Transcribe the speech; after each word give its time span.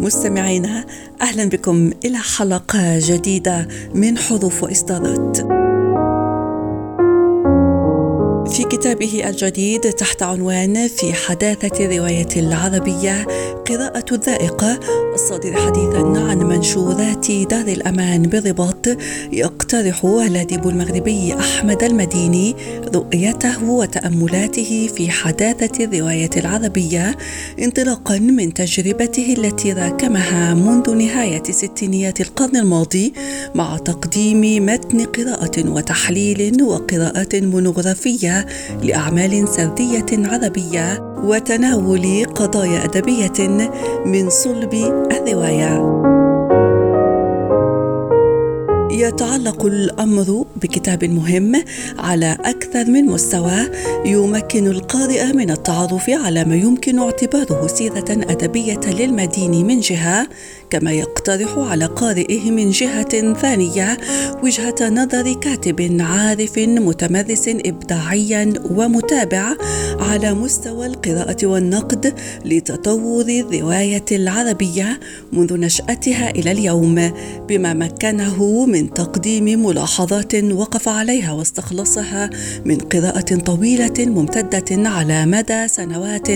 مستمعينا 0.00 0.84
أهلا 1.20 1.44
بكم 1.44 1.90
إلى 2.04 2.18
حلقة 2.18 2.98
جديدة 2.98 3.68
من 3.94 4.18
حروف 4.18 4.62
واصدارات 4.62 5.57
في 8.58 8.64
كتابه 8.64 9.28
الجديد 9.28 9.80
تحت 9.80 10.22
عنوان 10.22 10.88
في 10.88 11.12
حداثة 11.12 11.84
الرواية 11.84 12.28
العربية 12.36 13.26
قراءة 13.68 14.04
الذائقة 14.12 14.80
الصادر 15.14 15.52
حديثا 15.52 15.98
عن 15.98 16.38
منشورات 16.38 17.30
دار 17.30 17.66
الأمان 17.66 18.22
بالرباط 18.22 18.86
يقترح 19.32 20.04
الأديب 20.04 20.68
المغربي 20.68 21.34
أحمد 21.34 21.82
المديني 21.82 22.54
رؤيته 22.94 23.64
وتأملاته 23.64 24.90
في 24.96 25.10
حداثة 25.10 25.84
الرواية 25.84 26.30
العربية 26.36 27.16
انطلاقا 27.62 28.18
من 28.18 28.54
تجربته 28.54 29.34
التي 29.38 29.72
راكمها 29.72 30.54
منذ 30.54 30.94
نهاية 30.94 31.42
ستينيات 31.42 32.20
القرن 32.20 32.56
الماضي 32.56 33.12
مع 33.54 33.78
تقديم 33.78 34.66
متن 34.66 35.04
قراءة 35.04 35.70
وتحليل 35.70 36.62
وقراءة 36.62 37.40
مونوغرافية 37.40 38.47
لأعمال 38.82 39.48
سرديه 39.48 40.06
عربية 40.12 41.14
وتناول 41.24 42.24
قضايا 42.24 42.84
أدبية 42.84 43.70
من 44.06 44.30
صلب 44.30 44.74
الرواية. 45.12 45.98
يتعلق 48.90 49.66
الأمر 49.66 50.44
بكتاب 50.56 51.04
مهم 51.04 51.64
على 51.98 52.38
أكثر 52.40 52.84
من 52.84 53.04
مستوى 53.04 53.70
يمكن 54.04 54.66
القارئ 54.66 55.32
من 55.32 55.50
التعرف 55.50 56.10
على 56.10 56.44
ما 56.44 56.56
يمكن 56.56 56.98
اعتباره 56.98 57.66
سيرة 57.66 58.04
أدبية 58.10 58.80
للمدين 58.86 59.66
من 59.66 59.80
جهة 59.80 60.28
كما 60.70 60.92
يقترح 60.92 61.58
على 61.58 61.86
قارئه 61.86 62.50
من 62.50 62.70
جهة 62.70 63.32
ثانية 63.32 63.98
وجهة 64.42 64.88
نظر 64.88 65.32
كاتب 65.32 65.96
عارف 66.00 66.58
متمرس 66.58 67.48
ابداعيا 67.48 68.52
ومتابع 68.70 69.54
على 69.98 70.34
مستوى 70.34 70.86
القراءة 70.86 71.46
والنقد 71.46 72.14
لتطور 72.44 73.24
الرواية 73.28 74.04
العربية 74.12 75.00
منذ 75.32 75.56
نشأتها 75.56 76.30
إلى 76.30 76.52
اليوم 76.52 77.12
بما 77.48 77.74
مكنه 77.74 78.66
من 78.66 78.94
تقديم 78.94 79.66
ملاحظات 79.66 80.34
وقف 80.34 80.88
عليها 80.88 81.32
واستخلصها 81.32 82.30
من 82.64 82.78
قراءة 82.78 83.36
طويلة 83.36 83.94
ممتدة 83.98 84.88
على 84.88 85.26
مدى 85.26 85.68
سنوات 85.68 86.30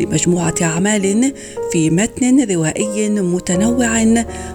لمجموعة 0.00 0.54
أعمال 0.62 1.32
في 1.72 1.90
متن 1.90 2.52
روائي 2.52 3.10
متنوع. 3.10 3.61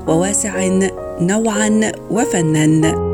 وواسع 0.07 0.79
نوعا 1.21 1.91
وفنا. 2.11 3.07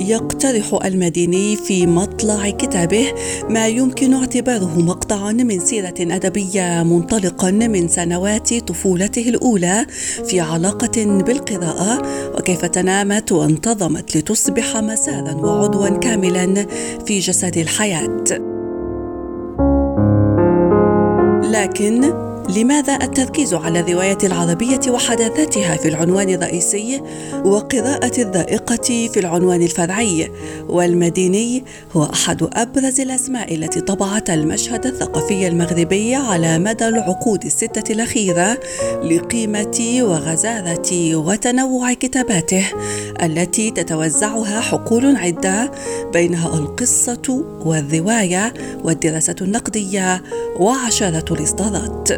يقترح 0.00 0.78
المديني 0.84 1.56
في 1.56 1.86
مطلع 1.86 2.50
كتابه 2.50 3.12
ما 3.48 3.68
يمكن 3.68 4.14
اعتباره 4.14 4.78
مقطعا 4.78 5.32
من 5.32 5.60
سيرة 5.60 5.94
أدبية 6.00 6.82
منطلقا 6.82 7.50
من 7.50 7.88
سنوات 7.88 8.54
طفولته 8.54 9.28
الأولى 9.28 9.86
في 10.24 10.40
علاقة 10.40 11.04
بالقراءة 11.04 12.02
وكيف 12.38 12.64
تنامت 12.64 13.32
وانتظمت 13.32 14.16
لتصبح 14.16 14.76
مسارا 14.76 15.32
وعضوا 15.32 15.88
كاملا 15.88 16.66
في 17.06 17.18
جسد 17.18 17.56
الحياة. 17.56 18.24
لكن 21.50 22.12
لماذا 22.48 22.94
التركيز 23.02 23.54
على 23.54 23.80
الرواية 23.80 24.18
العربية 24.24 24.80
وحداثتها 24.88 25.76
في 25.76 25.88
العنوان 25.88 26.28
الرئيسي 26.30 27.02
وقراءة 27.44 28.20
الذائقة 28.20 29.08
في 29.12 29.20
العنوان 29.20 29.62
الفرعي 29.62 30.30
والمديني 30.68 31.64
هو 31.92 32.04
أحد 32.04 32.48
أبرز 32.52 33.00
الأسماء 33.00 33.54
التي 33.54 33.80
طبعت 33.80 34.30
المشهد 34.30 34.86
الثقافي 34.86 35.48
المغربي 35.48 36.14
على 36.14 36.58
مدى 36.58 36.88
العقود 36.88 37.44
الستة 37.44 37.92
الأخيرة 37.92 38.58
لقيمة 39.02 39.98
وغزارة 40.02 41.16
وتنوع 41.16 41.92
كتاباته. 41.92 42.64
التي 43.22 43.70
تتوزعها 43.70 44.60
حقول 44.60 45.16
عدة 45.16 45.72
بينها 46.12 46.58
القصة 46.58 47.44
والرواية 47.64 48.54
والدراسة 48.84 49.36
النقدية 49.40 50.22
وعشرة 50.56 51.34
الإصدارات. 51.34 52.12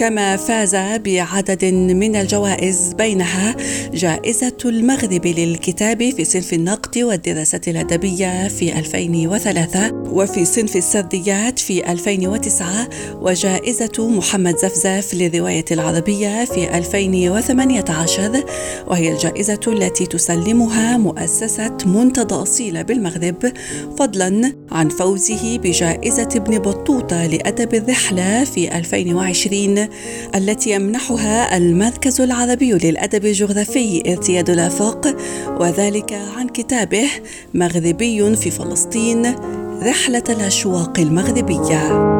كما 0.00 0.36
فاز 0.36 0.76
بعدد 0.76 1.64
من 1.74 2.16
الجوائز 2.16 2.92
بينها 2.98 3.56
جائزة 3.92 4.56
المغرب 4.64 5.26
للكتاب 5.26 6.10
في 6.10 6.24
صنف 6.24 6.52
النقد 6.52 6.98
والدراسة 6.98 7.60
الأدبية 7.68 8.48
في 8.48 8.78
2003 8.78 9.92
وفي 9.92 10.44
صنف 10.44 10.76
السرديات 10.76 11.58
في 11.58 11.92
2009 11.92 12.88
وجائزة 13.14 14.08
محمد 14.08 14.56
زفزف 14.56 15.14
للرواية 15.14 15.64
العربية 15.70 16.44
في 16.44 16.78
2018 16.78 18.44
وهي 18.86 19.12
الجائزة 19.12 19.60
التي 19.66 20.06
تسلمها 20.06 20.96
مؤسسة 20.96 21.76
منتدى 21.86 22.34
أصيل 22.34 22.84
بالمغرب 22.84 23.52
فضلا 23.98 24.52
عن 24.70 24.88
فوزه 24.88 25.58
بجائزة 25.58 26.28
ابن 26.36 26.58
بطوطة 26.90 27.26
لأدب 27.26 27.74
الرحلة 27.74 28.44
في 28.44 28.78
2020 28.78 29.88
التي 30.34 30.70
يمنحها 30.70 31.56
المركز 31.56 32.20
العربي 32.20 32.72
للأدب 32.72 33.24
الجغرافي 33.24 34.02
ارتياد 34.12 34.50
الآفاق 34.50 35.16
وذلك 35.60 36.12
عن 36.12 36.48
كتابه 36.48 37.08
مغربي 37.54 38.36
في 38.36 38.50
فلسطين 38.50 39.34
رحلة 39.82 40.22
الأشواق 40.28 41.00
المغربية. 41.00 42.10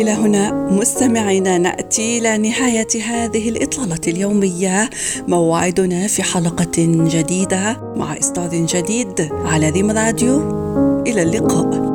إلى 0.00 0.10
هنا 0.10 0.52
مستمعينا 0.70 1.58
نأتي 1.58 2.18
إلى 2.18 2.38
نهاية 2.38 3.02
هذه 3.06 3.48
الإطلالة 3.48 4.00
اليومية. 4.08 4.90
موعدنا 5.28 6.06
في 6.06 6.22
حلقة 6.22 6.72
جديدة 7.08 7.80
مع 7.96 8.18
إصدار 8.18 8.50
جديد 8.50 9.28
على 9.32 9.70
ريم 9.70 9.90
راديو. 9.90 10.61
إلى 11.06 11.22
اللقاء. 11.22 11.91